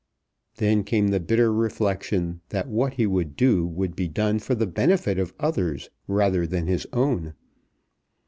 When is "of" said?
5.19-5.31